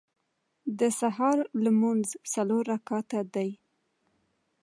د 0.79 0.81
سهار 0.99 1.37
لمونځ 1.63 2.07
څلور 2.33 2.63
رکعته 2.73 3.19
دی. 3.35 3.49